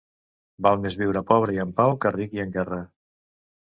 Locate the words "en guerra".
2.49-2.85